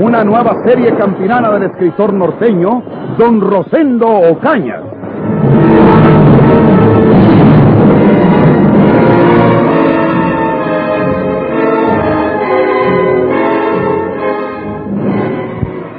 Una 0.00 0.24
nueva 0.24 0.64
serie 0.64 0.94
campinana 0.96 1.50
del 1.50 1.64
escritor 1.64 2.14
norteño, 2.14 2.82
Don 3.18 3.38
Rosendo 3.38 4.08
Ocaña. 4.08 4.80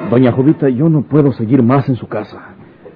Doña 0.10 0.32
Jovita, 0.32 0.68
yo 0.70 0.90
no 0.90 1.04
puedo 1.04 1.32
seguir 1.34 1.62
más 1.62 1.88
en 1.88 1.96
su 1.96 2.08
casa. 2.08 2.40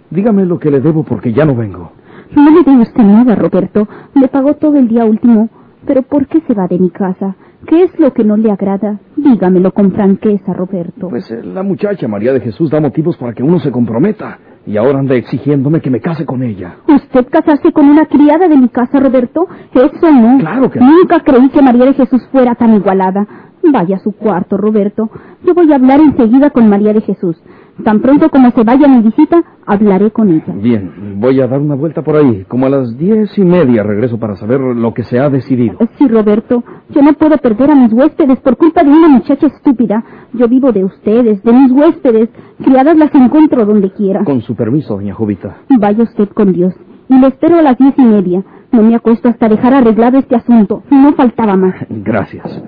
Dígame 0.09 0.43
lo 0.47 0.57
que 0.57 0.71
le 0.71 0.79
debo 0.79 1.03
porque 1.03 1.33
ya 1.33 1.45
no 1.45 1.53
vengo. 1.53 1.91
No 2.35 2.49
le 2.49 2.63
dé 2.63 2.81
usted 2.81 3.03
nada, 3.03 3.35
Roberto. 3.35 3.87
Le 4.15 4.27
pagó 4.27 4.55
todo 4.55 4.77
el 4.77 4.87
día 4.87 5.05
último. 5.05 5.49
Pero 5.85 6.01
¿por 6.01 6.25
qué 6.25 6.41
se 6.47 6.55
va 6.55 6.67
de 6.67 6.79
mi 6.79 6.89
casa? 6.89 7.35
¿Qué 7.67 7.83
es 7.83 7.99
lo 7.99 8.13
que 8.13 8.23
no 8.23 8.37
le 8.37 8.51
agrada? 8.51 8.99
Dígamelo 9.15 9.71
con 9.71 9.91
franqueza, 9.91 10.53
Roberto. 10.53 11.09
Pues 11.09 11.29
eh, 11.31 11.41
la 11.43 11.63
muchacha 11.63 12.07
María 12.07 12.33
de 12.33 12.41
Jesús 12.41 12.69
da 12.69 12.79
motivos 12.79 13.17
para 13.17 13.33
que 13.33 13.43
uno 13.43 13.59
se 13.59 13.71
comprometa. 13.71 14.39
Y 14.67 14.77
ahora 14.77 14.99
anda 14.99 15.15
exigiéndome 15.15 15.79
que 15.79 15.91
me 15.91 15.99
case 16.01 16.25
con 16.25 16.41
ella. 16.41 16.77
¿Usted 16.87 17.27
casarse 17.29 17.71
con 17.71 17.87
una 17.87 18.05
criada 18.07 18.47
de 18.47 18.57
mi 18.57 18.69
casa, 18.69 18.99
Roberto? 18.99 19.47
Eso 19.73 20.11
no. 20.11 20.39
Claro 20.39 20.71
que 20.71 20.79
no. 20.79 20.87
Nunca 20.89 21.19
creí 21.19 21.49
que 21.49 21.61
María 21.61 21.85
de 21.85 21.93
Jesús 21.93 22.27
fuera 22.31 22.55
tan 22.55 22.73
igualada. 22.73 23.27
Vaya 23.71 23.97
a 23.97 23.99
su 23.99 24.11
cuarto, 24.11 24.57
Roberto. 24.57 25.09
Yo 25.43 25.53
voy 25.53 25.71
a 25.71 25.75
hablar 25.75 25.99
enseguida 25.99 26.49
con 26.49 26.67
María 26.67 26.93
de 26.93 27.01
Jesús. 27.01 27.37
Tan 27.83 27.99
pronto 27.99 28.29
como 28.29 28.51
se 28.51 28.63
vaya 28.63 28.87
mi 28.87 29.01
visita, 29.01 29.43
hablaré 29.65 30.09
con 30.11 30.29
ella. 30.29 30.53
Bien, 30.55 31.19
voy 31.19 31.41
a 31.41 31.47
dar 31.47 31.59
una 31.59 31.75
vuelta 31.75 32.03
por 32.03 32.15
ahí. 32.15 32.45
Como 32.47 32.67
a 32.67 32.69
las 32.69 32.97
diez 32.97 33.37
y 33.37 33.43
media 33.43 33.83
regreso 33.83 34.17
para 34.17 34.35
saber 34.35 34.61
lo 34.61 34.93
que 34.93 35.03
se 35.03 35.19
ha 35.19 35.29
decidido. 35.29 35.77
Sí, 35.97 36.07
Roberto. 36.07 36.63
Yo 36.89 37.01
no 37.01 37.13
puedo 37.13 37.37
perder 37.37 37.71
a 37.71 37.75
mis 37.75 37.91
huéspedes 37.91 38.39
por 38.39 38.55
culpa 38.55 38.83
de 38.83 38.91
una 38.91 39.09
muchacha 39.09 39.47
estúpida. 39.47 40.03
Yo 40.33 40.47
vivo 40.47 40.71
de 40.71 40.85
ustedes, 40.85 41.43
de 41.43 41.51
mis 41.51 41.71
huéspedes. 41.71 42.29
Criadas 42.63 42.95
las 42.97 43.13
encuentro 43.13 43.65
donde 43.65 43.91
quiera. 43.91 44.23
Con 44.23 44.41
su 44.41 44.55
permiso, 44.55 44.95
doña 44.95 45.13
Jovita. 45.13 45.57
Vaya 45.77 46.03
usted 46.03 46.29
con 46.29 46.53
Dios. 46.53 46.73
Y 47.09 47.19
le 47.19 47.27
espero 47.27 47.59
a 47.59 47.61
las 47.61 47.77
diez 47.77 47.93
y 47.97 48.03
media. 48.05 48.43
No 48.71 48.83
me 48.83 48.95
acuesto 48.95 49.27
hasta 49.27 49.49
dejar 49.49 49.73
arreglado 49.73 50.17
este 50.17 50.35
asunto. 50.35 50.83
No 50.89 51.11
faltaba 51.13 51.57
más. 51.57 51.75
Gracias. 51.89 52.63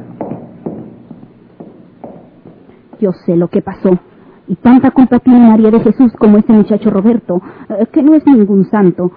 Yo 3.00 3.12
sé 3.26 3.38
lo 3.38 3.48
que 3.48 3.62
pasó. 3.62 3.98
Y 4.48 4.56
tanta 4.56 4.92
culpa 4.92 5.20
tiene 5.20 5.40
María 5.40 5.72
de 5.72 5.82
Jesús 5.82 6.14
como 6.18 6.38
ese 6.38 6.54
muchacho 6.54 6.90
Roberto, 6.90 7.42
eh, 7.70 7.86
que 7.92 8.02
no 8.02 8.16
es 8.16 8.26
ningún 8.26 8.66
santo. 8.66 9.12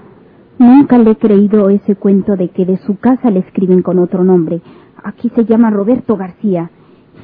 Nunca 0.59 0.99
le 0.99 1.13
he 1.13 1.17
creído 1.17 1.71
ese 1.71 1.95
cuento 1.95 2.37
de 2.37 2.49
que 2.49 2.67
de 2.67 2.77
su 2.79 2.99
casa 2.99 3.31
le 3.31 3.41
escriben 3.41 3.83
con 3.83 3.99
otro 3.99 4.25
nombre. 4.25 4.61
Aquí 5.03 5.31
se 5.35 5.45
llama 5.45 5.71
Roberto 5.71 6.17
García. 6.17 6.71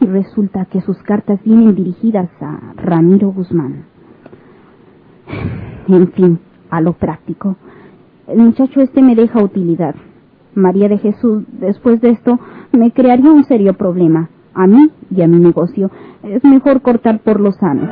Y 0.01 0.07
resulta 0.07 0.67
que 0.67 0.83
sus 0.83 1.03
cartas 1.03 1.41
vienen 1.43 1.75
dirigidas 1.75 2.31
a 2.41 2.75
Ramiro 2.77 3.33
Guzmán. 3.33 3.87
En 5.89 6.13
fin, 6.13 6.39
a 6.71 6.81
lo 6.81 6.93
práctico. 6.93 7.57
El 8.29 8.39
muchacho 8.39 8.81
este 8.81 9.03
me 9.03 9.15
deja 9.15 9.43
utilidad. 9.43 9.95
María 10.55 10.89
de 10.89 10.99
Jesús, 10.99 11.45
después 11.61 12.01
de 12.01 12.11
esto, 12.11 12.39
me 12.73 12.93
crearía 12.93 13.31
un 13.31 13.45
serio 13.45 13.75
problema 13.75 14.29
a 14.57 14.67
mí 14.67 14.91
y 15.11 15.23
a 15.23 15.29
mi 15.29 15.39
negocio. 15.39 15.91
Es 16.23 16.43
mejor 16.45 16.81
cortar 16.81 17.21
por 17.21 17.41
lo 17.41 17.53
sano. 17.53 17.89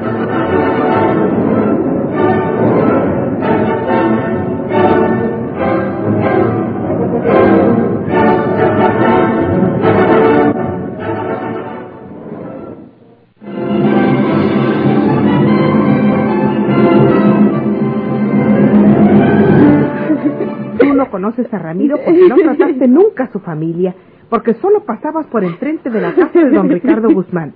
Tú 20.79 20.95
no 20.95 21.11
conoces 21.11 21.53
a 21.53 21.59
Ramiro 21.59 21.97
porque 22.05 22.29
no 22.29 22.37
trataste 22.57 22.89
nunca 22.89 23.25
a 23.25 23.33
su 23.33 23.39
familia 23.41 23.95
porque 24.29 24.55
solo 24.55 24.85
pasabas 24.85 25.27
por 25.27 25.45
el 25.45 25.55
frente 25.57 25.91
de 25.91 26.01
la 26.01 26.15
casa 26.15 26.39
de 26.39 26.51
don 26.51 26.69
Ricardo 26.69 27.13
Guzmán. 27.13 27.55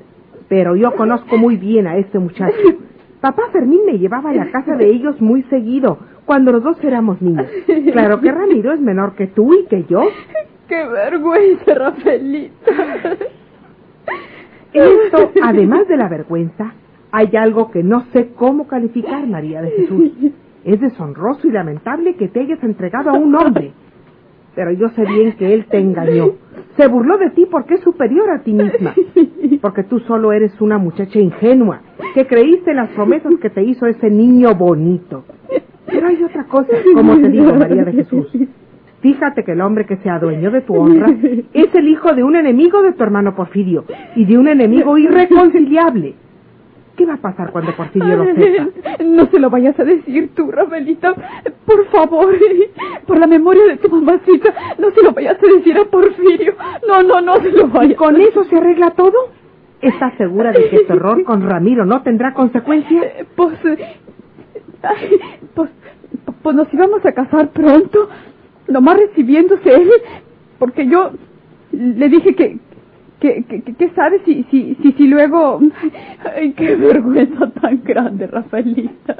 Pero 0.48 0.76
yo 0.76 0.94
conozco 0.96 1.36
muy 1.36 1.56
bien 1.56 1.86
a 1.86 1.96
este 1.96 2.18
muchacho. 2.18 2.56
Papá 3.20 3.42
Fermín 3.52 3.80
me 3.86 3.98
llevaba 3.98 4.30
a 4.30 4.34
la 4.34 4.50
casa 4.50 4.76
de 4.76 4.88
ellos 4.88 5.20
muy 5.20 5.42
seguido, 5.44 5.98
cuando 6.24 6.52
los 6.52 6.62
dos 6.62 6.82
éramos 6.84 7.20
niños. 7.20 7.46
Claro 7.92 8.20
que 8.20 8.30
Ramiro 8.30 8.72
es 8.72 8.80
menor 8.80 9.14
que 9.14 9.26
tú 9.26 9.54
y 9.54 9.66
que 9.66 9.84
yo. 9.84 10.02
¡Qué 10.68 10.86
vergüenza, 10.86 11.74
Rafaelita! 11.74 12.72
Esto, 14.72 15.30
además 15.42 15.88
de 15.88 15.96
la 15.96 16.08
vergüenza, 16.08 16.74
hay 17.10 17.34
algo 17.36 17.70
que 17.70 17.82
no 17.82 18.04
sé 18.12 18.32
cómo 18.34 18.68
calificar, 18.68 19.26
María 19.26 19.62
de 19.62 19.70
Jesús. 19.70 20.12
Es 20.64 20.80
deshonroso 20.80 21.48
y 21.48 21.50
lamentable 21.50 22.16
que 22.16 22.28
te 22.28 22.40
hayas 22.40 22.62
entregado 22.62 23.10
a 23.10 23.14
un 23.14 23.34
hombre. 23.34 23.72
Pero 24.58 24.72
yo 24.72 24.88
sé 24.88 25.04
bien 25.04 25.36
que 25.36 25.54
él 25.54 25.66
te 25.66 25.78
engañó. 25.78 26.32
Se 26.76 26.88
burló 26.88 27.16
de 27.16 27.30
ti 27.30 27.46
porque 27.48 27.74
es 27.74 27.80
superior 27.80 28.28
a 28.28 28.42
ti 28.42 28.52
misma. 28.52 28.92
Porque 29.62 29.84
tú 29.84 30.00
solo 30.00 30.32
eres 30.32 30.60
una 30.60 30.78
muchacha 30.78 31.20
ingenua, 31.20 31.80
que 32.12 32.26
creíste 32.26 32.74
las 32.74 32.88
promesas 32.90 33.34
que 33.40 33.50
te 33.50 33.62
hizo 33.62 33.86
ese 33.86 34.10
niño 34.10 34.56
bonito. 34.56 35.22
Pero 35.86 36.08
hay 36.08 36.24
otra 36.24 36.42
cosa, 36.44 36.72
como 36.92 37.20
te 37.20 37.28
digo, 37.28 37.54
María 37.54 37.84
de 37.84 37.92
Jesús. 37.92 38.26
Fíjate 39.00 39.44
que 39.44 39.52
el 39.52 39.60
hombre 39.60 39.86
que 39.86 39.98
se 39.98 40.10
adueñó 40.10 40.50
de 40.50 40.62
tu 40.62 40.74
honra 40.74 41.06
es 41.52 41.72
el 41.76 41.86
hijo 41.86 42.12
de 42.12 42.24
un 42.24 42.34
enemigo 42.34 42.82
de 42.82 42.94
tu 42.94 43.02
hermano 43.04 43.36
Porfirio 43.36 43.84
y 44.16 44.24
de 44.24 44.38
un 44.38 44.48
enemigo 44.48 44.98
irreconciliable. 44.98 46.16
¿Qué 46.98 47.06
va 47.06 47.14
a 47.14 47.18
pasar 47.18 47.52
cuando 47.52 47.74
Porfirio 47.76 48.16
lo 48.16 48.24
sepa? 48.34 48.68
No 49.04 49.26
se 49.26 49.38
lo 49.38 49.48
vayas 49.50 49.78
a 49.78 49.84
decir 49.84 50.34
tú, 50.34 50.50
Rafaelita. 50.50 51.14
Por 51.64 51.86
favor, 51.86 52.34
por 53.06 53.18
la 53.18 53.28
memoria 53.28 53.64
de 53.66 53.76
tu 53.76 53.88
mamacita, 53.88 54.52
no 54.78 54.90
se 54.90 55.02
lo 55.04 55.12
vayas 55.12 55.38
a 55.40 55.46
decir 55.56 55.78
a 55.78 55.84
Porfirio. 55.84 56.54
No, 56.88 57.02
no, 57.04 57.20
no 57.20 57.36
se 57.36 57.52
lo 57.52 57.68
vayas. 57.68 57.96
¿Con 57.96 58.20
eso 58.20 58.42
se 58.44 58.56
arregla 58.56 58.90
todo? 58.90 59.14
¿Estás 59.80 60.12
segura 60.18 60.50
de 60.50 60.68
que 60.70 60.80
tu 60.80 60.92
error 60.94 61.22
con 61.22 61.48
Ramiro 61.48 61.86
no 61.86 62.02
tendrá 62.02 62.34
consecuencias? 62.34 63.04
Eh, 63.04 63.24
Pues, 63.36 63.64
eh, 63.64 63.78
pues, 65.54 65.70
pues 66.42 66.56
nos 66.56 66.72
íbamos 66.74 67.06
a 67.06 67.12
casar 67.12 67.50
pronto, 67.50 68.08
nomás 68.66 68.98
recibiéndose 68.98 69.72
él, 69.72 69.88
porque 70.58 70.86
yo 70.88 71.12
le 71.70 72.08
dije 72.08 72.34
que, 72.34 72.58
que, 73.20 73.44
que, 73.44 73.62
que- 73.62 73.74
que 73.74 73.90
sabe 73.90 74.20
si, 74.24 74.44
si, 74.50 74.74
si, 74.82 74.92
si 74.92 75.06
luego... 75.08 75.60
Ay, 76.36 76.52
qué 76.52 76.76
vergüenza 76.76 77.50
tan 77.50 77.82
grande, 77.84 78.26
Rafaelita. 78.26 79.16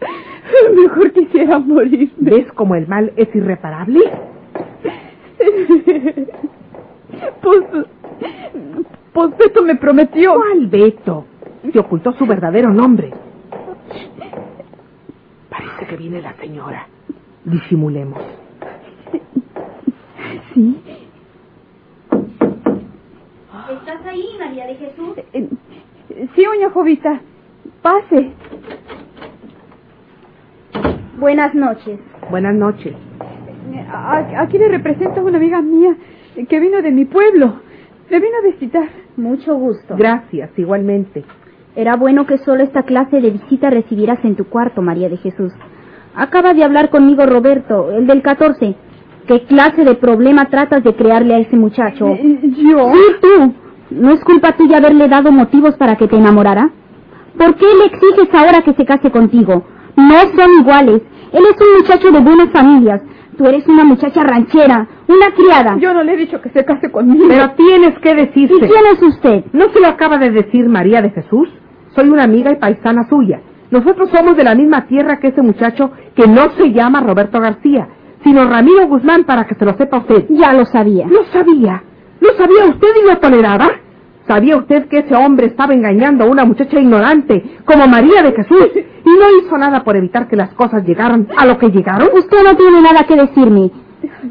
Mejor 0.76 1.12
quisiera 1.12 1.58
morirme. 1.58 2.10
¿Ves 2.18 2.52
cómo 2.52 2.74
el 2.74 2.86
mal 2.88 3.12
es 3.16 3.34
irreparable? 3.34 4.00
Pues, 7.40 7.62
pues 9.12 9.36
Beto 9.36 9.62
me 9.62 9.76
prometió. 9.76 10.34
¿Cuál 10.34 10.66
Beto? 10.68 11.24
Te 11.72 11.78
ocultó 11.78 12.12
su 12.14 12.24
verdadero 12.26 12.72
nombre. 12.72 13.12
Parece 15.50 15.86
que 15.88 15.96
viene 15.96 16.22
la 16.22 16.32
señora. 16.34 16.86
Disimulemos. 17.44 18.20
Sí. 20.54 20.76
¿Estás 23.70 24.06
ahí, 24.06 24.24
María 24.38 24.66
de 24.66 24.74
Jesús? 24.76 25.14
Eh, 25.32 25.48
Sí, 26.34 26.44
doña 26.44 26.70
Jovita. 26.70 27.20
Pase. 27.80 28.32
Buenas 31.18 31.54
noches. 31.54 31.98
Buenas 32.30 32.54
noches. 32.54 32.94
A- 33.90 34.40
Aquí 34.42 34.58
le 34.58 34.68
representa 34.68 35.22
una 35.22 35.38
amiga 35.38 35.62
mía 35.62 35.96
que 36.48 36.60
vino 36.60 36.82
de 36.82 36.90
mi 36.90 37.04
pueblo. 37.06 37.60
Me 38.10 38.20
vino 38.20 38.36
a 38.42 38.46
visitar. 38.46 38.88
Mucho 39.16 39.54
gusto. 39.54 39.94
Gracias, 39.96 40.50
igualmente. 40.58 41.24
Era 41.76 41.96
bueno 41.96 42.26
que 42.26 42.38
solo 42.38 42.62
esta 42.62 42.82
clase 42.82 43.20
de 43.20 43.30
visita 43.30 43.70
recibieras 43.70 44.18
en 44.24 44.36
tu 44.36 44.44
cuarto, 44.46 44.82
María 44.82 45.08
de 45.08 45.16
Jesús. 45.16 45.52
Acaba 46.14 46.52
de 46.52 46.64
hablar 46.64 46.90
conmigo 46.90 47.24
Roberto, 47.24 47.90
el 47.92 48.06
del 48.06 48.20
14. 48.22 48.74
¿Qué 49.26 49.42
clase 49.44 49.84
de 49.84 49.94
problema 49.94 50.46
tratas 50.46 50.82
de 50.82 50.94
crearle 50.94 51.34
a 51.34 51.38
ese 51.38 51.56
muchacho? 51.56 52.08
Eh, 52.08 52.40
¿Yo? 52.42 52.92
Sí, 52.92 53.00
tú. 53.20 53.54
¿No 53.90 54.10
es 54.10 54.24
culpa 54.24 54.52
tuya 54.56 54.78
haberle 54.78 55.08
dado 55.08 55.30
motivos 55.30 55.76
para 55.76 55.96
que 55.96 56.08
te 56.08 56.16
enamorara? 56.16 56.70
¿Por 57.38 57.54
qué 57.56 57.66
le 57.78 57.84
exiges 57.86 58.28
ahora 58.34 58.62
que 58.62 58.72
se 58.74 58.84
case 58.84 59.10
contigo? 59.10 59.64
No 59.96 60.14
son 60.36 60.50
iguales. 60.60 61.02
Él 61.32 61.42
es 61.50 61.56
un 61.66 61.76
muchacho 61.82 62.10
de 62.10 62.20
buenas 62.20 62.50
familias. 62.50 63.02
Tú 63.36 63.46
eres 63.46 63.66
una 63.66 63.84
muchacha 63.84 64.22
ranchera, 64.22 64.86
una 65.08 65.30
criada. 65.34 65.76
Yo 65.78 65.94
no 65.94 66.02
le 66.02 66.14
he 66.14 66.16
dicho 66.16 66.40
que 66.40 66.50
se 66.50 66.64
case 66.64 66.90
conmigo. 66.90 67.24
Pero 67.28 67.50
tienes 67.52 67.98
que 68.00 68.10
¿Y 68.10 68.14
decirse. 68.14 68.58
quién 68.58 68.86
es 68.92 69.02
usted? 69.02 69.44
¿No 69.52 69.68
se 69.72 69.80
lo 69.80 69.86
acaba 69.88 70.18
de 70.18 70.30
decir 70.30 70.66
María 70.68 71.00
de 71.00 71.10
Jesús? 71.10 71.48
Soy 71.94 72.08
una 72.08 72.24
amiga 72.24 72.50
y 72.52 72.56
paisana 72.56 73.08
suya. 73.08 73.40
Nosotros 73.70 74.10
somos 74.10 74.36
de 74.36 74.44
la 74.44 74.54
misma 74.54 74.86
tierra 74.86 75.18
que 75.18 75.28
ese 75.28 75.40
muchacho 75.42 75.90
que 76.14 76.26
no 76.26 76.50
se 76.58 76.72
llama 76.72 77.00
Roberto 77.00 77.40
García, 77.40 77.88
sino 78.22 78.44
Ramiro 78.44 78.86
Guzmán, 78.88 79.24
para 79.24 79.46
que 79.46 79.54
se 79.54 79.64
lo 79.64 79.74
sepa 79.74 79.98
usted. 79.98 80.26
Ya 80.30 80.52
lo 80.52 80.64
sabía. 80.64 81.06
¿Lo 81.06 81.24
sabía? 81.32 81.82
¿Lo 82.20 82.32
sabía 82.34 82.66
usted 82.66 82.88
y 83.02 83.08
lo 83.08 83.18
toleraba? 83.18 83.70
¿Sabía 84.26 84.56
usted 84.56 84.86
que 84.88 84.98
ese 84.98 85.14
hombre 85.16 85.46
estaba 85.46 85.74
engañando 85.74 86.24
a 86.24 86.28
una 86.28 86.44
muchacha 86.44 86.78
ignorante 86.78 87.42
como 87.64 87.86
María 87.88 88.22
de 88.22 88.32
Jesús 88.32 88.68
y 88.74 89.10
no 89.10 89.38
hizo 89.38 89.58
nada 89.58 89.82
por 89.82 89.96
evitar 89.96 90.28
que 90.28 90.36
las 90.36 90.54
cosas 90.54 90.84
llegaran 90.84 91.28
a 91.36 91.46
lo 91.46 91.58
que 91.58 91.68
llegaron? 91.68 92.08
Usted 92.14 92.38
no 92.44 92.56
tiene 92.56 92.80
nada 92.80 93.04
que 93.04 93.16
decirme. 93.16 93.70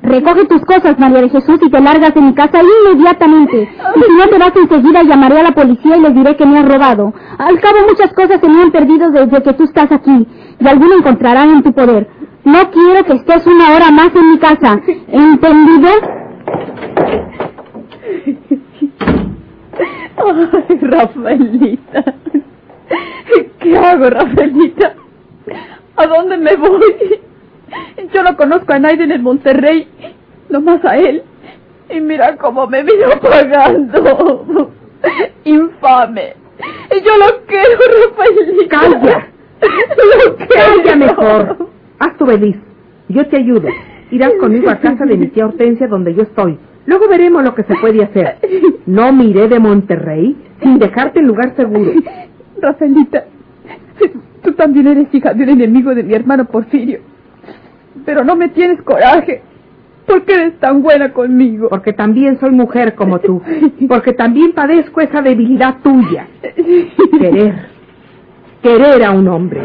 Recoge 0.02 0.46
tus 0.46 0.62
cosas, 0.66 0.98
María 1.00 1.22
de 1.22 1.30
Jesús, 1.30 1.60
y 1.62 1.70
te 1.70 1.80
largas 1.80 2.14
de 2.14 2.22
mi 2.22 2.34
casa 2.34 2.60
inmediatamente. 2.62 3.70
Y 3.96 4.02
si 4.02 4.14
no 4.18 4.28
te 4.28 4.38
vas 4.38 4.54
enseguida, 4.56 5.04
llamaré 5.04 5.40
a 5.40 5.44
la 5.44 5.52
policía 5.52 5.98
y 5.98 6.02
les 6.02 6.14
diré 6.14 6.36
que 6.36 6.46
me 6.46 6.60
has 6.60 6.68
robado. 6.68 7.14
Al 7.38 7.60
cabo, 7.60 7.78
muchas 7.88 8.14
cosas 8.14 8.40
se 8.42 8.50
me 8.50 8.62
han 8.62 8.72
perdido 8.72 9.12
desde 9.12 9.44
que 9.44 9.54
tú 9.54 9.64
estás 9.64 9.92
aquí, 9.92 10.28
y 10.60 10.68
alguna 10.68 10.96
encontrarán 10.96 11.52
en 11.52 11.64
tu 11.64 11.74
poder. 11.74 12.08
No 12.44 12.72
quiero 12.72 13.04
que 13.06 13.14
estés 13.14 13.46
una 13.46 13.76
hora 13.76 13.92
más 13.92 14.16
en 14.16 14.32
mi 14.32 14.40
casa. 14.40 14.80
¿Entendido? 15.08 15.90
Ay, 20.18 20.78
Rafaelita. 20.82 22.04
¿Qué 23.60 23.78
hago, 23.78 24.10
Rafaelita? 24.10 24.96
¿A 25.96 26.08
dónde 26.08 26.38
me 26.38 26.56
voy? 26.56 27.20
Yo 28.14 28.24
no 28.24 28.36
conozco 28.36 28.74
a 28.74 28.80
nadie 28.80 29.04
en 29.04 29.12
el 29.12 29.22
Monterrey, 29.22 29.88
nomás 30.50 30.84
a 30.84 30.98
él. 30.98 31.24
Y 31.90 32.00
mira 32.02 32.38
cómo 32.38 32.68
me 32.68 32.84
vino 32.84 33.10
pagando. 33.22 34.72
Infame. 35.44 36.36
Y 36.92 37.02
yo 37.02 37.18
lo 37.18 37.46
quiero, 37.46 37.80
Rafaelita. 38.10 38.78
¡Calla! 38.78 39.28
Lo 39.62 40.36
quiero. 40.38 40.84
¡Calla 40.84 40.96
mejor! 40.96 41.71
Haz 42.02 42.18
tu 42.18 42.26
feliz. 42.26 42.56
Yo 43.10 43.28
te 43.28 43.38
ayudo. 43.38 43.68
Irás 44.10 44.34
conmigo 44.40 44.72
a 44.72 44.78
casa 44.78 45.06
de 45.06 45.16
mi 45.16 45.28
tía 45.28 45.46
Hortensia 45.46 45.88
donde 45.88 46.16
yo 46.16 46.24
estoy. 46.24 46.58
Luego 46.88 47.08
veremos 47.08 47.44
lo 47.44 47.54
que 47.54 47.62
se 47.64 47.76
puede 47.76 48.04
hacer. 48.04 48.38
No 48.88 49.14
miré 49.14 49.48
de 49.48 49.60
Monterrey 49.60 50.36
sin 50.64 50.80
dejarte 50.80 51.20
en 51.20 51.28
lugar 51.28 51.56
seguro. 51.56 51.92
Rafaelita, 52.60 53.26
tú 54.42 54.52
también 54.54 54.88
eres 54.88 55.14
hija 55.14 55.36
de 55.36 55.44
un 55.44 55.50
enemigo 55.50 55.94
de 55.94 56.02
mi 56.02 56.16
hermano 56.16 56.46
Porfirio. 56.46 57.02
Pero 58.04 58.24
no 58.24 58.36
me 58.36 58.50
tienes 58.50 58.82
coraje. 58.82 59.44
¿Por 60.08 60.24
qué 60.24 60.34
eres 60.34 60.60
tan 60.60 60.82
buena 60.82 61.14
conmigo? 61.14 61.70
Porque 61.70 61.94
también 61.94 62.40
soy 62.40 62.50
mujer 62.50 62.96
como 62.96 63.20
tú. 63.20 63.44
Porque 63.88 64.14
también 64.14 64.54
padezco 64.54 65.02
esa 65.02 65.22
debilidad 65.22 65.76
tuya. 65.84 66.26
Querer. 67.20 67.54
Querer 68.62 69.04
a 69.04 69.12
un 69.12 69.28
hombre. 69.28 69.60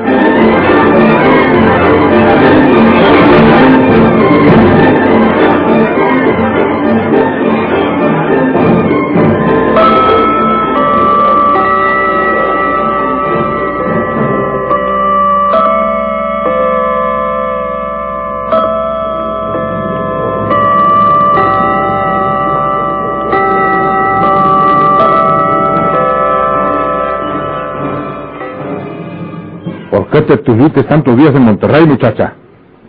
Qué 30.17 30.23
te 30.23 30.37
tuviste 30.39 30.83
tantos 30.85 31.17
días 31.17 31.35
en 31.35 31.43
Monterrey, 31.43 31.87
muchacha? 31.87 32.35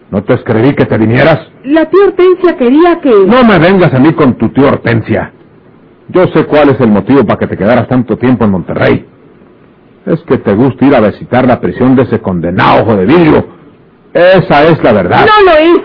¿No 0.10 0.24
te 0.24 0.34
escribí 0.36 0.74
que 0.74 0.86
te 0.86 0.98
vinieras? 0.98 1.40
La 1.66 1.86
tía 1.90 2.06
Hortensia 2.06 2.58
quería 2.58 3.00
que... 3.02 3.10
No 3.10 3.44
me 3.44 3.60
vengas 3.60 3.94
a 3.94 4.00
mí 4.00 4.14
con 4.14 4.38
tu 4.38 4.50
tío 4.50 4.68
Hortensia. 4.68 5.34
Yo 6.10 6.26
sé 6.28 6.46
cuál 6.46 6.70
es 6.70 6.80
el 6.80 6.88
motivo 6.88 7.26
para 7.26 7.40
que 7.40 7.48
te 7.48 7.58
quedaras 7.58 7.88
tanto 7.90 8.18
tiempo 8.18 8.46
en 8.46 8.52
Monterrey. 8.52 9.06
Es 10.06 10.22
que 10.22 10.38
te 10.38 10.54
gusta 10.54 10.86
ir 10.86 10.96
a 10.96 11.02
visitar 11.02 11.46
la 11.46 11.60
prisión 11.60 11.98
de 11.98 12.04
ese 12.04 12.22
condenado 12.22 12.84
ojo 12.84 12.96
de 12.96 13.06
vidrio. 13.06 13.46
Esa 14.14 14.64
es 14.64 14.82
la 14.82 14.94
verdad. 14.94 15.26
No 15.26 15.52
lo 15.52 15.58
es. 15.58 15.82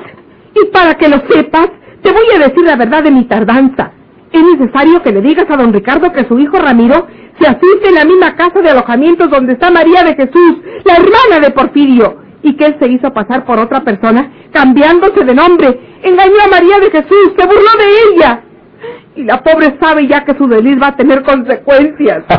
Y 0.55 0.67
para 0.67 0.95
que 0.95 1.09
lo 1.09 1.17
sepas, 1.29 1.69
te 2.03 2.13
voy 2.13 2.27
a 2.37 2.39
decir 2.39 2.65
la 2.65 2.77
verdad 2.77 3.03
de 3.03 3.11
mi 3.11 3.25
tardanza. 3.25 3.91
Es 4.33 4.43
necesario 4.43 5.03
que 5.03 5.13
le 5.13 5.21
digas 5.21 5.47
a 5.51 5.57
don 5.57 5.73
Ricardo 5.73 6.11
que 6.13 6.25
su 6.25 6.39
hijo 6.39 6.57
Ramiro 6.57 7.07
se 7.39 7.47
asiste 7.47 7.89
en 7.89 7.95
la 7.95 8.05
misma 8.05 8.35
casa 8.35 8.61
de 8.61 8.71
alojamientos 8.71 9.31
donde 9.31 9.53
está 9.55 9.71
María 9.71 10.03
de 10.05 10.15
Jesús, 10.15 10.57
la 10.85 10.95
hermana 10.95 11.41
de 11.41 11.51
Porfirio, 11.51 12.17
y 12.43 12.55
que 12.57 12.67
él 12.67 12.77
se 12.81 12.89
hizo 12.89 13.13
pasar 13.13 13.45
por 13.45 13.59
otra 13.59 13.81
persona, 13.81 14.31
cambiándose 14.53 15.25
de 15.25 15.35
nombre. 15.35 15.99
Engañó 16.03 16.37
a 16.45 16.49
María 16.49 16.79
de 16.81 16.91
Jesús, 16.91 17.33
se 17.37 17.47
burló 17.47 17.71
de 17.79 18.15
ella. 18.15 18.41
Y 19.15 19.25
la 19.25 19.43
pobre 19.43 19.77
sabe 19.81 20.07
ya 20.07 20.25
que 20.25 20.35
su 20.35 20.49
desliz 20.49 20.81
va 20.81 20.89
a 20.89 20.97
tener 20.97 21.23
consecuencias. 21.23 22.25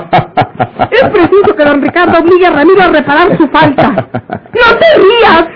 Es 0.91 1.09
preciso 1.09 1.55
que 1.55 1.63
don 1.63 1.81
Ricardo 1.81 2.19
obligue 2.19 2.45
a 2.45 2.51
Ramiro 2.51 2.83
a 2.83 2.89
reparar 2.89 3.37
su 3.37 3.47
falta. 3.47 3.89
¡No 3.89 4.77
te 4.79 4.85
rías! 4.99 5.47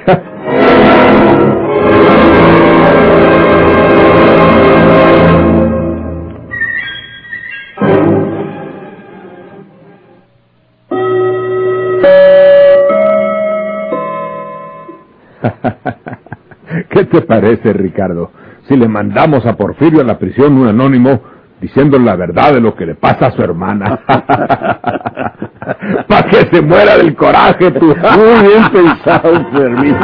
¿Qué 16.97 17.06
te 17.06 17.21
parece, 17.21 17.73
Ricardo? 17.73 18.31
Si 18.68 18.75
le 18.75 18.87
mandamos 18.87 19.45
a 19.45 19.56
Porfirio 19.56 20.01
a 20.01 20.04
la 20.04 20.18
prisión 20.18 20.57
un 20.57 20.68
anónimo 20.68 21.21
diciendo 21.61 21.99
la 21.99 22.16
verdad 22.16 22.54
de 22.54 22.59
lo 22.59 22.73
que 22.73 22.87
le 22.87 22.95
pasa 22.95 23.27
a 23.27 23.31
su 23.33 23.44
hermana. 23.44 23.99
Para 26.07 26.27
que 26.27 26.37
se 26.51 26.59
muera 26.59 26.97
del 26.97 27.16
coraje, 27.16 27.69
tú. 27.73 27.85
Muy 27.85 28.47
bien 28.47 28.68
pensado, 28.71 29.45
Fermín. 29.51 29.95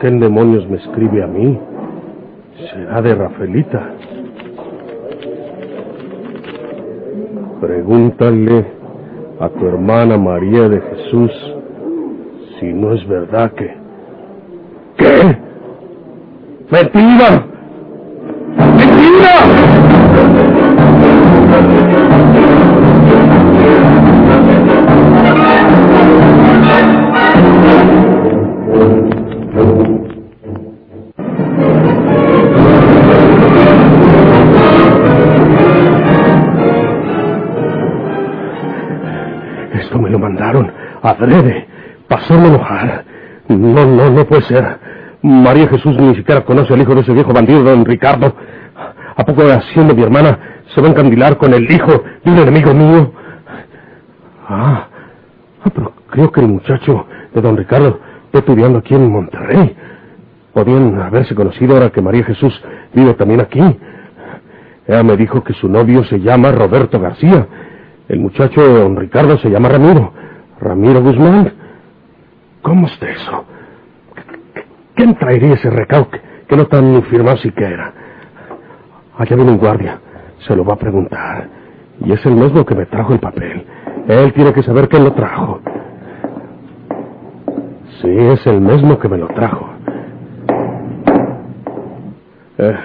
Quién 0.00 0.18
demonios 0.18 0.66
me 0.68 0.78
escribe 0.78 1.22
a 1.22 1.26
mí. 1.26 1.58
Será 2.72 3.02
de 3.02 3.14
Rafaelita. 3.14 3.90
Pregúntale 7.60 8.64
a 9.38 9.48
tu 9.50 9.66
hermana 9.66 10.16
María 10.16 10.68
de 10.68 10.80
Jesús 10.80 11.30
si 12.58 12.72
no 12.72 12.94
es 12.94 13.06
verdad 13.06 13.52
que... 13.52 13.74
¿Qué? 14.96 15.38
¡Mentira! 16.70 17.49
Adrede. 41.10 41.66
Pasóme 42.08 42.48
enojar. 42.48 43.04
No, 43.48 43.86
no, 43.86 44.10
no 44.10 44.24
puede 44.26 44.42
ser. 44.42 44.78
María 45.22 45.68
Jesús 45.68 45.96
ni 45.98 46.14
siquiera 46.14 46.44
conoce 46.44 46.72
al 46.72 46.80
hijo 46.80 46.94
de 46.94 47.02
ese 47.02 47.12
viejo 47.12 47.32
bandido, 47.32 47.62
don 47.62 47.84
Ricardo. 47.84 48.34
¿A 49.16 49.24
poco 49.24 49.42
haciendo 49.42 49.94
mi 49.94 50.02
hermana 50.02 50.38
se 50.74 50.80
va 50.80 50.88
a 50.88 50.90
encandilar 50.90 51.36
con 51.36 51.52
el 51.52 51.70
hijo 51.70 51.90
de 52.24 52.30
un 52.30 52.38
enemigo 52.38 52.72
mío? 52.72 53.12
Ah, 54.48 54.86
Ah, 55.62 55.70
pero 55.74 55.92
creo 56.08 56.32
que 56.32 56.40
el 56.40 56.48
muchacho 56.48 57.06
de 57.34 57.40
don 57.40 57.56
Ricardo 57.56 58.00
está 58.26 58.38
estudiando 58.38 58.78
aquí 58.78 58.94
en 58.94 59.10
Monterrey. 59.10 59.76
Podían 60.54 61.00
haberse 61.00 61.34
conocido 61.34 61.74
ahora 61.74 61.90
que 61.90 62.00
María 62.00 62.24
Jesús 62.24 62.58
vive 62.94 63.14
también 63.14 63.40
aquí. 63.40 63.60
Ella 64.86 65.02
me 65.02 65.16
dijo 65.16 65.44
que 65.44 65.52
su 65.52 65.68
novio 65.68 66.02
se 66.04 66.18
llama 66.18 66.50
Roberto 66.50 66.98
García. 66.98 67.46
El 68.08 68.20
muchacho 68.20 68.60
de 68.62 68.80
don 68.80 68.96
Ricardo 68.96 69.38
se 69.38 69.50
llama 69.50 69.68
Ramiro. 69.68 70.12
Ramiro 70.60 71.02
Guzmán. 71.02 71.52
¿Cómo 72.62 72.86
está 72.86 73.08
eso? 73.08 73.44
¿Quién 74.94 75.16
traería 75.16 75.54
ese 75.54 75.70
recado 75.70 76.08
que, 76.10 76.56
no 76.56 76.66
tan 76.66 77.02
firmado 77.04 77.38
siquiera? 77.38 77.92
Allá 79.16 79.36
viene 79.36 79.52
un 79.52 79.58
guardia. 79.58 79.98
Se 80.46 80.54
lo 80.54 80.64
va 80.64 80.74
a 80.74 80.78
preguntar. 80.78 81.48
Y 82.04 82.12
es 82.12 82.24
el 82.26 82.34
mismo 82.34 82.64
que 82.64 82.74
me 82.74 82.86
trajo 82.86 83.12
el 83.14 83.20
papel. 83.20 83.64
Él 84.08 84.32
tiene 84.32 84.52
que 84.52 84.62
saber 84.62 84.88
quién 84.88 85.04
lo 85.04 85.12
trajo. 85.12 85.60
Sí, 88.02 88.08
es 88.10 88.46
el 88.46 88.60
mismo 88.60 88.98
que 88.98 89.08
me 89.08 89.18
lo 89.18 89.28
trajo. 89.28 89.70
Eh, 92.58 92.76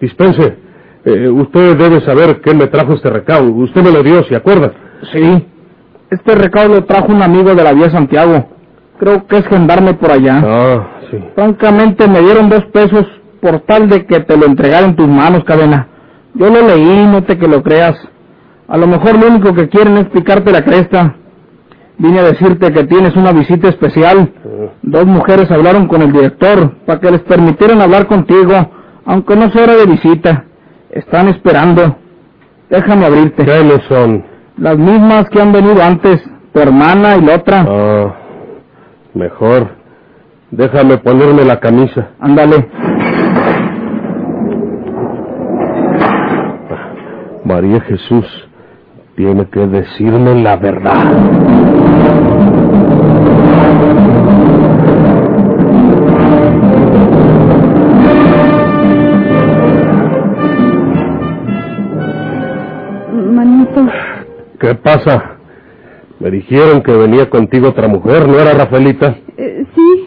dispense. 0.00 0.58
Eh, 1.04 1.28
usted 1.28 1.76
debe 1.76 2.00
saber 2.02 2.40
quién 2.42 2.58
me 2.58 2.66
trajo 2.66 2.94
este 2.94 3.10
recado. 3.10 3.50
Usted 3.50 3.82
me 3.82 3.90
lo 3.90 4.02
dio, 4.02 4.22
¿se 4.24 4.36
acuerda? 4.36 4.72
Sí. 5.12 5.51
Este 6.12 6.34
recado 6.34 6.68
lo 6.68 6.84
trajo 6.84 7.10
un 7.10 7.22
amigo 7.22 7.54
de 7.54 7.64
la 7.64 7.72
vía 7.72 7.88
Santiago. 7.88 8.44
Creo 8.98 9.26
que 9.26 9.38
es 9.38 9.46
gendarme 9.46 9.94
por 9.94 10.12
allá. 10.12 10.42
Ah, 10.44 10.86
sí. 11.10 11.16
Francamente 11.34 12.06
me 12.06 12.20
dieron 12.20 12.50
dos 12.50 12.66
pesos 12.66 13.06
por 13.40 13.60
tal 13.60 13.88
de 13.88 14.04
que 14.04 14.20
te 14.20 14.36
lo 14.36 14.44
entregara 14.44 14.84
en 14.84 14.94
tus 14.94 15.08
manos, 15.08 15.42
cadena. 15.44 15.88
Yo 16.34 16.50
lo 16.50 16.68
leí, 16.68 17.06
no 17.06 17.24
te 17.24 17.38
que 17.38 17.48
lo 17.48 17.62
creas. 17.62 17.96
A 18.68 18.76
lo 18.76 18.86
mejor 18.86 19.18
lo 19.18 19.28
único 19.28 19.54
que 19.54 19.70
quieren 19.70 19.96
es 19.96 20.04
picarte 20.10 20.52
la 20.52 20.62
cresta. 20.62 21.14
Vine 21.96 22.18
a 22.18 22.24
decirte 22.24 22.70
que 22.74 22.84
tienes 22.84 23.16
una 23.16 23.32
visita 23.32 23.70
especial. 23.70 24.34
Dos 24.82 25.06
mujeres 25.06 25.50
hablaron 25.50 25.88
con 25.88 26.02
el 26.02 26.12
director 26.12 26.74
para 26.84 27.00
que 27.00 27.10
les 27.10 27.22
permitieran 27.22 27.80
hablar 27.80 28.06
contigo, 28.06 28.52
aunque 29.06 29.34
no 29.34 29.50
sea 29.50 29.62
hora 29.62 29.76
de 29.76 29.86
visita. 29.86 30.44
Están 30.90 31.28
esperando. 31.28 31.96
Déjame 32.68 33.06
abrirte. 33.06 33.46
¿Quiénes 33.46 33.82
son? 33.88 34.31
Las 34.58 34.76
mismas 34.76 35.28
que 35.30 35.40
han 35.40 35.52
venido 35.52 35.82
antes, 35.82 36.22
tu 36.52 36.60
hermana 36.60 37.16
y 37.16 37.22
la 37.22 37.36
otra. 37.36 37.66
Ah, 37.68 38.14
mejor. 39.14 39.68
Déjame 40.50 40.98
ponerme 40.98 41.44
la 41.44 41.58
camisa. 41.58 42.10
Ándale. 42.20 42.68
María 47.44 47.80
Jesús 47.80 48.26
tiene 49.16 49.46
que 49.48 49.66
decirme 49.66 50.42
la 50.42 50.56
verdad. 50.56 51.61
¿Qué 64.62 64.76
pasa? 64.76 65.38
Me 66.20 66.30
dijeron 66.30 66.82
que 66.82 66.92
venía 66.92 67.28
contigo 67.28 67.70
otra 67.70 67.88
mujer, 67.88 68.28
¿no 68.28 68.38
era 68.38 68.52
Rafaelita? 68.54 69.16
eh, 69.36 69.66
sí, 69.74 70.04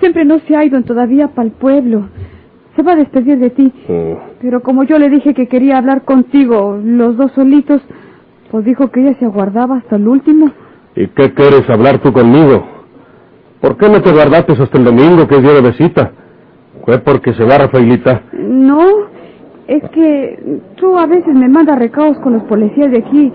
siempre 0.00 0.24
no 0.24 0.38
se 0.40 0.56
ha 0.56 0.64
ido 0.64 0.82
todavía 0.82 1.28
para 1.28 1.46
el 1.48 1.52
pueblo. 1.52 2.08
Se 2.74 2.82
va 2.82 2.92
a 2.92 2.96
despedir 2.96 3.38
de 3.38 3.50
ti. 3.50 3.70
Mm. 3.86 4.14
Pero 4.40 4.62
como 4.62 4.84
yo 4.84 4.98
le 4.98 5.10
dije 5.10 5.34
que 5.34 5.46
quería 5.46 5.76
hablar 5.76 6.06
contigo, 6.06 6.80
los 6.82 7.18
dos 7.18 7.32
solitos, 7.32 7.82
pues 8.50 8.64
dijo 8.64 8.90
que 8.90 9.00
ella 9.02 9.14
se 9.18 9.26
aguardaba 9.26 9.76
hasta 9.76 9.96
el 9.96 10.08
último. 10.08 10.50
¿Y 10.96 11.08
qué 11.08 11.34
quieres 11.34 11.68
hablar 11.68 11.98
tú 11.98 12.14
conmigo? 12.14 12.66
¿Por 13.60 13.76
qué 13.76 13.90
no 13.90 14.00
te 14.00 14.10
guardaste 14.10 14.52
hasta 14.54 14.78
el 14.78 14.84
domingo, 14.84 15.28
que 15.28 15.36
es 15.36 15.42
día 15.42 15.52
de 15.52 15.60
visita? 15.70 16.12
¿Fue 16.86 16.98
porque 16.98 17.34
se 17.34 17.44
va 17.44 17.58
Rafaelita? 17.58 18.22
No, 18.32 18.86
es 19.68 19.82
que 19.90 20.60
tú 20.76 20.96
a 20.98 21.06
veces 21.06 21.34
me 21.34 21.48
mandas 21.48 21.78
recados 21.78 22.18
con 22.20 22.32
los 22.32 22.42
policías 22.44 22.90
de 22.90 22.98
aquí, 22.98 23.32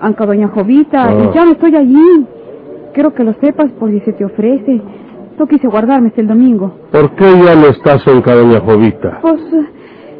aunque 0.00 0.26
doña 0.26 0.48
Jovita, 0.48 1.08
Ah. 1.08 1.14
y 1.14 1.34
ya 1.34 1.44
no 1.44 1.52
estoy 1.52 1.74
allí. 1.76 2.26
Quiero 2.94 3.14
que 3.14 3.24
lo 3.24 3.34
sepas 3.34 3.70
por 3.72 3.90
si 3.90 4.00
se 4.00 4.12
te 4.12 4.24
ofrece. 4.24 4.80
No 5.38 5.46
quise 5.46 5.68
guardarme 5.68 6.08
hasta 6.08 6.20
el 6.20 6.26
domingo. 6.26 6.74
¿Por 6.90 7.10
qué 7.14 7.24
ya 7.44 7.54
no 7.54 7.68
estás 7.68 8.04
en 8.08 8.20
Cadoña 8.22 8.60
Jovita? 8.60 9.18
Pues 9.22 9.40
eh, 9.52 9.62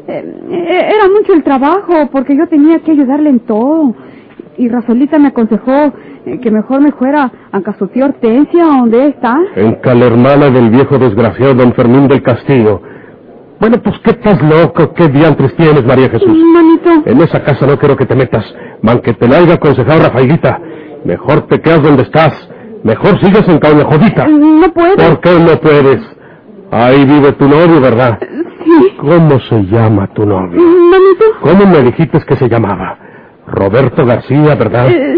eh, 0.07 0.91
era 0.95 1.07
mucho 1.13 1.33
el 1.33 1.43
trabajo, 1.43 1.93
porque 2.11 2.35
yo 2.37 2.47
tenía 2.47 2.79
que 2.79 2.91
ayudarle 2.91 3.29
en 3.31 3.39
todo. 3.41 3.93
Y 4.57 4.67
Rafaelita 4.69 5.19
me 5.19 5.27
aconsejó 5.29 5.93
eh, 6.25 6.39
que 6.41 6.51
mejor 6.51 6.81
me 6.81 6.91
fuera 6.93 7.31
a 7.51 7.73
su 7.77 7.87
tía 7.87 8.05
Hortensia, 8.05 8.63
donde 8.65 9.07
está. 9.07 9.37
En 9.55 9.75
Calermana 9.75 10.49
del 10.49 10.69
viejo 10.69 10.97
desgraciado 10.97 11.53
don 11.55 11.73
Fermín 11.73 12.07
del 12.07 12.21
Castillo. 12.21 12.81
Bueno, 13.59 13.77
pues 13.83 13.95
qué 14.03 14.11
estás 14.11 14.41
loco, 14.41 14.93
qué 14.93 15.07
diantres 15.09 15.55
tienes, 15.55 15.85
María 15.85 16.09
Jesús. 16.09 16.29
Manito, 16.53 16.89
En 17.05 17.21
esa 17.21 17.43
casa 17.43 17.65
no 17.67 17.77
quiero 17.77 17.95
que 17.97 18.05
te 18.05 18.15
metas, 18.15 18.45
man 18.81 18.99
que 18.99 19.13
te 19.13 19.27
la 19.27 19.37
haya 19.37 19.55
aconsejado 19.55 20.01
Rafaelita. 20.03 20.59
Mejor 21.05 21.47
te 21.47 21.59
quedas 21.61 21.81
donde 21.83 22.03
estás. 22.03 22.49
Mejor 22.83 23.19
sigues 23.21 23.45
en 23.47 23.59
Jovita. 23.59 24.27
no 24.27 24.71
puedo. 24.73 24.95
¿Por 24.95 25.19
qué 25.19 25.31
no 25.39 25.59
puedes? 25.59 26.01
Ahí 26.71 27.03
vive 27.05 27.33
tu 27.33 27.47
novio, 27.47 27.81
¿verdad? 27.81 28.19
Sí. 28.63 28.95
¿Cómo 28.99 29.39
se 29.41 29.63
llama 29.65 30.07
tu 30.13 30.25
novio? 30.25 30.61
Manito, 30.61 31.25
¿Cómo 31.41 31.65
me 31.65 31.81
dijiste 31.83 32.19
que 32.25 32.35
se 32.35 32.47
llamaba? 32.47 32.97
Roberto 33.47 34.05
García, 34.05 34.55
¿verdad? 34.55 34.89
eh, 34.89 35.15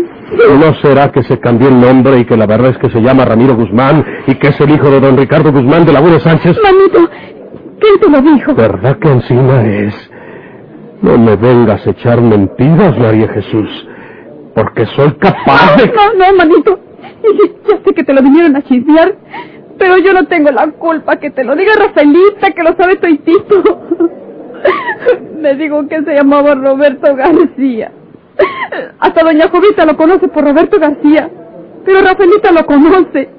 ¿No 0.57 0.73
será 0.81 1.11
que 1.11 1.21
se 1.23 1.39
cambió 1.39 1.67
el 1.67 1.79
nombre 1.79 2.19
y 2.19 2.25
que 2.25 2.37
la 2.37 2.45
verdad 2.47 2.69
es 2.71 2.77
que 2.77 2.89
se 2.89 3.01
llama 3.01 3.25
Ramiro 3.25 3.55
Guzmán 3.55 4.03
y 4.27 4.35
que 4.35 4.47
es 4.47 4.61
el 4.61 4.69
hijo 4.69 4.89
de 4.89 5.01
don 5.01 5.17
Ricardo 5.17 5.51
Guzmán 5.51 5.85
de 5.85 5.91
Laguna 5.93 6.19
Sánchez? 6.19 6.57
Manito, 6.63 7.09
¿quién 7.81 7.99
te 7.99 8.09
lo 8.09 8.21
dijo? 8.21 8.55
¿Verdad 8.55 8.97
que 8.99 9.09
encima 9.09 9.63
es? 9.63 10.11
No 11.01 11.17
me 11.17 11.35
vengas 11.35 11.85
a 11.85 11.89
echar 11.89 12.21
mentiras, 12.21 12.97
María 12.97 13.27
Jesús, 13.29 13.87
porque 14.53 14.85
soy 14.95 15.11
capaz 15.13 15.75
de... 15.77 15.87
No, 15.87 16.13
no, 16.13 16.37
manito. 16.37 16.79
Ya 17.67 17.77
sé 17.83 17.93
que 17.93 18.03
te 18.03 18.13
lo 18.13 18.21
vinieron 18.21 18.55
a 18.55 18.63
chismear, 18.63 19.15
pero 19.77 19.97
yo 19.97 20.11
no 20.11 20.25
tengo 20.25 20.49
la 20.51 20.67
culpa 20.71 21.17
que 21.17 21.29
te 21.29 21.43
lo 21.43 21.55
diga 21.55 21.73
Rafaelita, 21.77 22.51
que 22.51 22.63
lo 22.63 22.75
sabe 22.75 22.95
toitito. 22.95 23.63
Me 25.39 25.55
digo 25.55 25.87
que 25.87 26.01
se 26.03 26.13
llamaba 26.15 26.55
Roberto 26.55 27.15
García. 27.15 27.91
Hasta 28.99 29.23
doña 29.23 29.49
Jovita 29.49 29.85
lo 29.85 29.95
conoce 29.97 30.27
por 30.27 30.43
Roberto 30.43 30.79
García, 30.79 31.29
pero 31.85 32.01
Rafaelita 32.01 32.51
lo 32.51 32.65
conoce. 32.65 33.29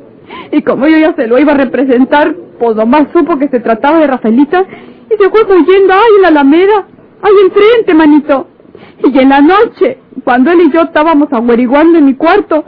Y 0.53 0.63
como 0.63 0.87
yo 0.87 0.99
ya 0.99 1.13
se 1.15 1.27
lo 1.27 1.39
iba 1.39 1.53
a 1.53 1.57
representar, 1.57 2.35
pues 2.63 2.77
nomás 2.77 3.09
supo 3.13 3.37
que 3.39 3.49
se 3.49 3.59
trataba 3.59 3.99
de 3.99 4.07
Rafaelita 4.07 4.65
y 5.11 5.21
se 5.21 5.31
fue 5.31 5.43
huyendo 5.43 5.93
ahí 5.93 6.15
en 6.15 6.23
la 6.23 6.29
Alameda, 6.29 6.87
ahí 7.21 7.33
enfrente, 7.45 7.93
manito. 7.93 8.47
Y 9.03 9.19
en 9.19 9.31
la 9.31 9.41
noche, 9.41 9.99
cuando 10.23 10.53
él 10.53 10.61
y 10.61 10.71
yo 10.71 10.83
estábamos 10.83 11.27
averiguando 11.33 11.99
en 11.99 12.07
mi 12.07 12.15
cuarto, 12.15 12.65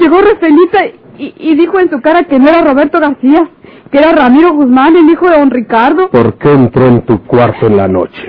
llegó 0.00 0.22
Rafaelita 0.22 0.86
y, 1.18 1.34
y 1.36 1.54
dijo 1.54 1.78
en 1.78 1.90
su 1.90 2.00
cara 2.00 2.24
que 2.24 2.38
no 2.38 2.48
era 2.48 2.62
Roberto 2.62 2.98
García, 2.98 3.46
que 3.92 3.98
era 3.98 4.12
Ramiro 4.12 4.54
Guzmán, 4.54 4.96
el 4.96 5.10
hijo 5.10 5.28
de 5.28 5.38
don 5.38 5.50
Ricardo. 5.50 6.08
¿Por 6.08 6.38
qué 6.38 6.52
entró 6.52 6.86
en 6.86 7.02
tu 7.02 7.22
cuarto 7.24 7.66
en 7.66 7.76
la 7.76 7.88
noche? 7.88 8.22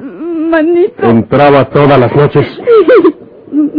Manito. 0.00 1.02
Entraba 1.02 1.66
todas 1.66 2.00
las 2.00 2.16
noches. 2.16 2.46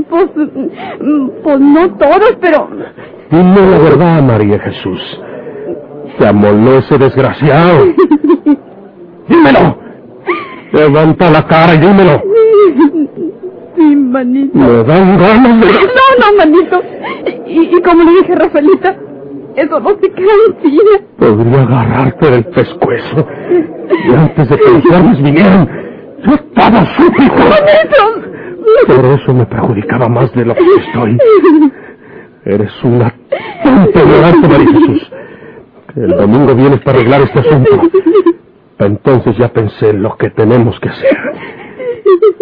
Pues, 0.10 0.30
pues 0.36 1.60
no 1.62 1.96
todas, 1.96 2.34
pero 2.42 2.68
Dime 3.32 3.62
la 3.62 3.80
verdad, 3.80 4.22
María 4.22 4.60
Jesús. 4.60 5.00
¿Te 6.18 6.28
amoló 6.28 6.78
ese 6.80 6.98
desgraciado? 6.98 7.86
¡Dímelo! 9.28 9.78
Levanta 10.74 11.30
la 11.30 11.48
cara 11.48 11.76
y 11.76 11.78
dímelo. 11.80 12.22
sí, 13.76 13.96
manito. 13.96 14.58
Me 14.58 14.84
dan 14.84 15.18
ganas 15.18 15.62
de... 15.62 15.68
No, 15.68 16.08
no, 16.20 16.38
manito. 16.38 16.82
Y, 17.48 17.76
y 17.78 17.82
como 17.82 18.04
le 18.04 18.12
dije 18.12 18.34
a 18.34 18.36
Rafaelita, 18.38 18.96
eso 19.56 19.80
no 19.80 19.90
se 19.90 20.12
queda 20.12 20.32
en. 20.64 21.06
Podría 21.18 21.62
agarrarte 21.64 22.32
del 22.32 22.46
pescuezo. 22.46 23.28
Y 24.08 24.14
antes 24.14 24.50
de 24.50 24.58
que 24.58 24.72
los 24.72 24.84
guardias 24.84 25.22
vinieran, 25.22 25.70
yo 26.26 26.34
estaba 26.34 26.86
súplico. 26.96 27.36
Manito. 27.36 28.28
Por 28.88 29.06
eso 29.06 29.34
me 29.34 29.46
perjudicaba 29.46 30.08
más 30.08 30.32
de 30.34 30.46
lo 30.46 30.56
que 30.56 30.64
estoy. 30.86 31.18
Eres 32.46 32.72
una 32.84 33.14
tonta 33.64 34.06
María 34.06 34.68
Jesús. 34.68 35.12
El 35.96 36.10
domingo 36.10 36.56
vienes 36.56 36.80
para 36.82 36.98
arreglar 36.98 37.22
este 37.22 37.40
asunto. 37.40 37.70
Entonces 38.80 39.38
ya 39.38 39.50
pensé 39.50 39.90
en 39.90 40.02
lo 40.02 40.18
que 40.18 40.30
tenemos 40.30 40.80
que 40.80 40.90
hacer. 40.90 41.18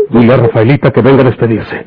Dile 0.10 0.34
a 0.34 0.38
Rafaelita 0.38 0.92
que 0.92 1.02
venga 1.02 1.22
a 1.22 1.26
despedirse. 1.26 1.86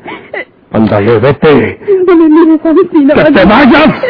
Ándale, 0.71 1.19
vete. 1.19 1.79
No 2.05 2.15
me 2.15 2.29
mires 2.29 2.61
¡Que 2.61 3.31
te 3.31 3.45
vayas! 3.45 4.01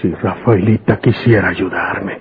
Si 0.00 0.10
Rafaelita 0.14 0.98
quisiera 0.98 1.48
ayudarme. 1.48 2.18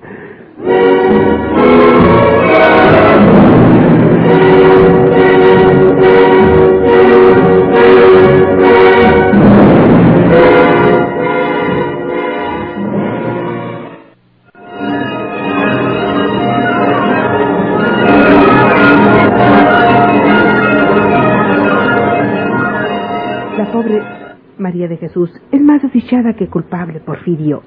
Que 26.33 26.47
culpable, 26.47 26.99
Porfirio. 26.99 27.63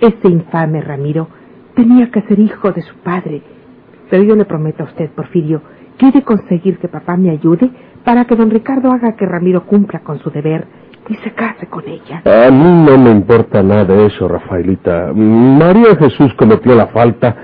Ese 0.00 0.28
infame 0.28 0.80
Ramiro 0.80 1.28
tenía 1.74 2.10
que 2.10 2.22
ser 2.22 2.38
hijo 2.38 2.72
de 2.72 2.82
su 2.82 2.94
padre. 2.96 3.42
Pero 4.08 4.22
yo 4.22 4.34
le 4.34 4.44
prometo 4.44 4.82
a 4.82 4.86
usted, 4.86 5.10
Porfirio, 5.10 5.62
que 5.98 6.08
he 6.08 6.12
de 6.12 6.22
conseguir 6.22 6.78
que 6.78 6.88
papá 6.88 7.16
me 7.16 7.30
ayude 7.30 7.70
para 8.04 8.24
que 8.24 8.36
don 8.36 8.50
Ricardo 8.50 8.90
haga 8.90 9.16
que 9.16 9.26
Ramiro 9.26 9.66
cumpla 9.66 10.00
con 10.00 10.18
su 10.18 10.30
deber 10.30 10.66
y 11.08 11.14
se 11.16 11.32
case 11.32 11.66
con 11.66 11.84
ella. 11.86 12.22
A 12.24 12.50
mí 12.50 12.84
no 12.86 12.96
me 12.98 13.10
importa 13.10 13.62
nada 13.62 13.94
eso, 14.06 14.28
Rafaelita. 14.28 15.12
María 15.12 15.96
Jesús 15.96 16.32
cometió 16.34 16.74
la 16.74 16.86
falta, 16.88 17.36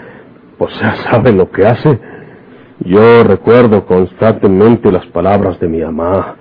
pues 0.56 0.72
ya 0.80 0.94
sabe 1.10 1.32
lo 1.32 1.50
que 1.50 1.66
hace. 1.66 1.98
Yo 2.80 3.24
recuerdo 3.24 3.84
constantemente 3.86 4.92
las 4.92 5.06
palabras 5.06 5.58
de 5.58 5.68
mi 5.68 5.80
mamá. 5.80 6.36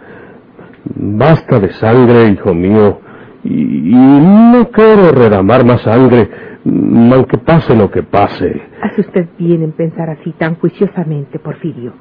Basta 0.95 1.59
de 1.59 1.71
sangre, 1.73 2.29
hijo 2.29 2.53
mío, 2.53 2.99
y, 3.45 3.91
no 3.93 4.69
quiero 4.71 5.11
derramar 5.11 5.63
más 5.63 5.81
sangre, 5.81 6.29
aunque 6.65 7.37
pase 7.37 7.75
lo 7.75 7.91
que 7.91 8.01
pase. 8.01 8.61
Hace 8.81 9.01
usted 9.01 9.27
bien 9.37 9.61
en 9.61 9.71
pensar 9.71 10.09
así 10.09 10.31
tan 10.31 10.55
juiciosamente, 10.55 11.39
Porfirio. 11.39 11.93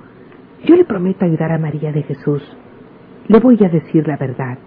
Yo 0.65 0.77
le 0.77 0.85
prometo 0.85 1.25
ayudar 1.25 1.53
a 1.53 1.59
María 1.59 1.93
de 1.93 2.03
Jesús. 2.03 2.43
Le 3.29 3.39
voy 3.39 3.59
a 3.63 3.69
decir 3.69 4.09
la 4.09 4.17
verdad. 4.17 4.59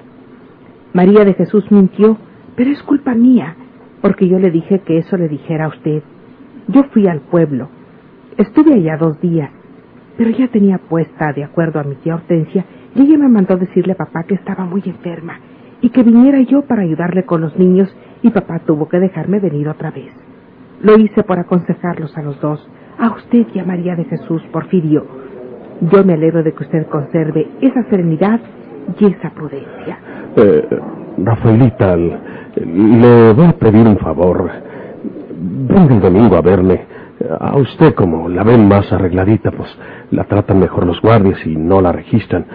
María 0.94 1.26
de 1.26 1.34
Jesús 1.34 1.72
mintió, 1.72 2.18
pero 2.56 2.70
es 2.70 2.82
culpa 2.84 3.16
mía, 3.16 3.56
porque 4.02 4.28
yo 4.28 4.38
le 4.38 4.52
dije 4.52 4.80
que 4.80 5.00
eso 5.00 5.18
le 5.18 5.28
dijera 5.28 5.66
a 5.66 5.70
usted. 5.70 6.04
Yo 6.68 6.84
fui 6.92 7.08
al 7.08 7.22
pueblo. 7.22 7.70
Estuve 8.38 8.76
allá 8.76 8.98
dos 8.98 9.20
días, 9.20 9.50
pero 10.18 10.30
ya 10.30 10.48
tenía 10.48 10.78
puesta, 10.78 11.34
de 11.34 11.44
acuerdo 11.44 11.80
a 11.80 11.84
mi 11.84 11.96
tía 11.96 12.16
Hortensia, 12.16 12.66
y 12.96 13.02
ella 13.02 13.18
me 13.18 13.30
mandó 13.30 13.58
decirle 13.58 13.94
a 13.94 13.98
papá 13.98 14.24
que 14.24 14.36
estaba 14.36 14.66
muy 14.66 14.84
enferma 14.86 15.40
y 15.82 15.90
que 15.90 16.04
viniera 16.04 16.42
yo 16.42 16.64
para 16.64 16.84
ayudarle 16.84 17.24
con 17.24 17.42
los 17.42 17.58
niños 17.58 17.94
y 18.22 18.30
papá 18.30 18.60
tuvo 18.60 18.88
que 18.88 19.00
dejarme 19.00 19.40
venir 19.40 19.68
otra 19.70 19.92
vez. 19.92 20.12
Lo 20.82 20.98
hice 20.98 21.24
por 21.24 21.40
aconsejarlos 21.40 22.18
a 22.18 22.22
los 22.22 22.40
dos, 22.42 22.68
a 23.00 23.10
usted 23.12 23.48
y 23.54 23.60
a 23.60 23.66
María 23.66 23.96
de 23.96 24.06
Jesús, 24.06 24.42
Porfirio. 24.52 25.06
Yo 25.92 26.04
me 26.04 26.14
alegro 26.14 26.44
de 26.44 26.54
que 26.54 26.64
usted 26.64 26.88
conserve 26.88 27.48
esa 27.62 27.84
serenidad 27.90 28.40
y 29.00 29.06
esa 29.06 29.30
prudencia. 29.32 30.00
Eh, 30.36 30.68
Rafaelita, 31.18 31.96
le 31.96 33.34
voy 33.34 33.46
a 33.46 33.54
pedir 33.54 33.88
un 33.88 33.98
favor. 33.98 34.50
Venga 35.40 35.94
el 35.94 36.02
domingo 36.02 36.36
a 36.36 36.42
verme. 36.42 36.98
A 37.40 37.58
usted, 37.58 37.96
como 37.96 38.30
la 38.30 38.44
ven 38.44 38.68
más 38.68 38.92
arregladita, 38.92 39.52
pues 39.52 39.70
la 40.12 40.24
tratan 40.26 40.60
mejor 40.60 40.86
los 40.86 41.02
guardias 41.02 41.44
y 41.46 41.56
no 41.56 41.82
la 41.82 41.92
registran. 41.92 42.46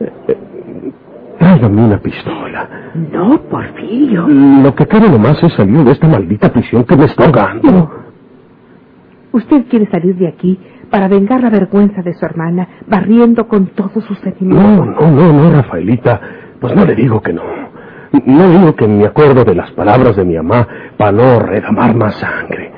Eh, 0.00 0.36
Tráigame 1.50 1.84
una 1.84 1.98
pistola. 1.98 2.68
No, 3.12 3.42
Porfirio. 3.42 4.28
Lo 4.28 4.72
que 4.72 4.86
quiero 4.86 5.08
nomás 5.08 5.42
es 5.42 5.52
salir 5.54 5.82
de 5.82 5.90
esta 5.90 6.06
maldita 6.06 6.52
prisión 6.52 6.84
que 6.84 6.96
me 6.96 7.06
está 7.06 7.24
ahogando. 7.24 7.90
Usted 9.32 9.64
quiere 9.68 9.90
salir 9.90 10.14
de 10.14 10.28
aquí 10.28 10.60
para 10.90 11.08
vengar 11.08 11.40
la 11.40 11.50
vergüenza 11.50 12.02
de 12.02 12.14
su 12.14 12.24
hermana, 12.24 12.68
barriendo 12.86 13.48
con 13.48 13.66
todos 13.66 14.04
sus 14.04 14.16
sentimientos. 14.20 14.86
No, 14.86 15.10
no, 15.10 15.10
no, 15.10 15.32
no, 15.32 15.56
Rafaelita. 15.56 16.20
Pues 16.60 16.76
no 16.76 16.84
le 16.84 16.94
digo 16.94 17.20
que 17.20 17.32
no. 17.32 17.42
No 18.26 18.50
digo 18.50 18.76
que 18.76 18.86
me 18.86 19.06
acuerdo 19.06 19.42
de 19.42 19.56
las 19.56 19.72
palabras 19.72 20.14
de 20.14 20.24
mi 20.24 20.36
mamá 20.36 20.68
para 20.96 21.10
no 21.10 21.40
redamar 21.40 21.96
más 21.96 22.14
sangre. 22.14 22.70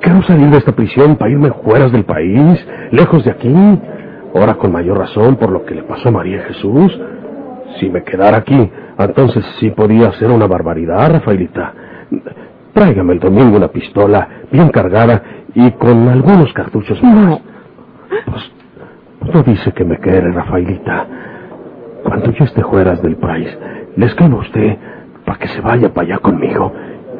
Quiero 0.00 0.22
salir 0.24 0.50
de 0.50 0.58
esta 0.58 0.72
prisión 0.72 1.16
para 1.16 1.30
irme 1.30 1.50
fuera 1.64 1.88
del 1.88 2.04
país, 2.04 2.66
lejos 2.90 3.24
de 3.24 3.30
aquí. 3.30 3.54
Ahora 4.34 4.54
con 4.56 4.70
mayor 4.70 4.98
razón 4.98 5.36
por 5.36 5.50
lo 5.50 5.64
que 5.64 5.74
le 5.74 5.82
pasó 5.84 6.10
a 6.10 6.12
María 6.12 6.42
Jesús. 6.42 6.98
Si 7.78 7.88
me 7.90 8.02
quedara 8.02 8.38
aquí, 8.38 8.70
entonces 8.98 9.44
sí 9.58 9.70
podía 9.70 10.08
hacer 10.08 10.30
una 10.30 10.46
barbaridad, 10.46 11.12
Rafaelita. 11.12 11.74
Tráigame 12.72 13.14
el 13.14 13.20
domingo 13.20 13.56
una 13.56 13.68
pistola 13.68 14.28
bien 14.50 14.68
cargada 14.68 15.22
y 15.54 15.70
con 15.72 16.08
algunos 16.08 16.52
cartuchos 16.52 17.02
más. 17.02 17.14
No. 17.14 17.40
Pues, 18.26 18.52
no 19.34 19.42
dice 19.42 19.72
que 19.72 19.84
me 19.84 19.98
quiere, 19.98 20.30
Rafaelita. 20.32 21.06
Cuando 22.04 22.30
yo 22.32 22.44
esté 22.44 22.62
fuera 22.62 22.94
del 22.94 23.16
país, 23.16 23.48
le 23.96 24.06
escribo 24.06 24.38
a 24.38 24.40
usted 24.40 24.76
para 25.24 25.38
que 25.38 25.48
se 25.48 25.60
vaya 25.60 25.92
para 25.92 26.06
allá 26.06 26.18
conmigo 26.18 26.72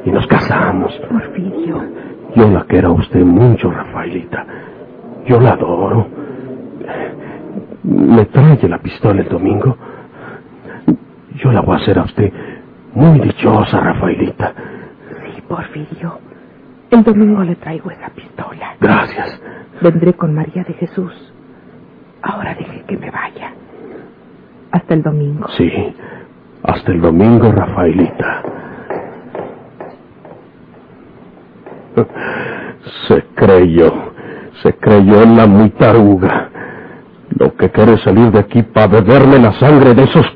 y 0.04 0.10
nos 0.10 0.26
casamos. 0.26 0.94
Porfirio. 1.10 1.82
Yo 2.34 2.50
la 2.50 2.64
quiero 2.64 2.90
a 2.90 2.92
usted 2.92 3.24
mucho, 3.24 3.70
Rafaelita. 3.70 4.46
Yo 5.26 5.40
la 5.40 5.52
adoro. 5.52 6.06
¿Me 7.82 8.24
trae 8.26 8.68
la 8.68 8.78
pistola 8.78 9.22
el 9.22 9.28
domingo? 9.28 9.76
Yo 11.42 11.52
la 11.52 11.60
voy 11.60 11.76
a 11.76 11.78
hacer 11.82 11.98
a 11.98 12.02
usted 12.02 12.32
muy 12.94 13.20
dichosa, 13.20 13.80
Rafaelita. 13.80 14.54
Sí, 15.10 15.42
Porfirio. 15.42 16.18
El 16.90 17.02
domingo 17.04 17.42
le 17.42 17.56
traigo 17.56 17.90
esa 17.90 18.08
pistola. 18.10 18.74
Gracias. 18.80 19.40
Vendré 19.82 20.14
con 20.14 20.34
María 20.34 20.64
de 20.64 20.74
Jesús. 20.74 21.12
Ahora 22.22 22.54
deje 22.54 22.82
que 22.86 22.96
me 22.96 23.10
vaya. 23.10 23.52
Hasta 24.70 24.94
el 24.94 25.02
domingo. 25.02 25.46
Sí, 25.56 25.70
hasta 26.62 26.92
el 26.92 27.00
domingo, 27.00 27.52
Rafaelita. 27.52 28.42
Se 33.08 33.22
creyó, 33.34 33.92
se 34.62 34.74
creyó 34.74 35.22
en 35.22 35.36
la 35.36 35.46
muy 35.46 35.70
taruga. 35.70 36.50
Lo 37.38 37.54
que 37.54 37.70
quiere 37.70 37.94
es 37.94 38.02
salir 38.02 38.30
de 38.30 38.38
aquí 38.38 38.62
para 38.62 38.86
beberme 38.86 39.38
la 39.38 39.52
sangre 39.54 39.94
de 39.94 40.04
esos 40.04 40.35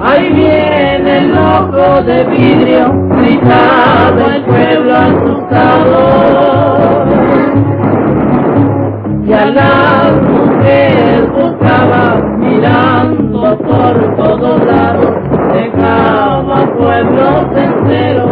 Ahí 0.00 0.32
viene 0.32 1.18
el 1.18 1.36
ojo 1.36 2.02
de 2.02 2.24
vidrio, 2.24 2.92
gritaba 3.16 4.36
el 4.36 4.44
pueblo 4.44 4.96
asustado. 4.96 5.98
Y 9.26 9.32
a 9.32 9.46
las 9.46 10.12
mujeres 10.22 11.32
buscaba, 11.32 12.16
mirando 12.38 13.58
por 13.58 14.16
todos 14.16 14.64
lados, 14.64 15.14
dejaba 15.52 16.66
pueblos 16.76 17.44
enteros 17.56 18.30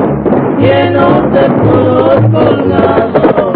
llenos 0.58 1.32
de 1.32 1.50
puros 1.50 2.20
colgados. 2.32 3.55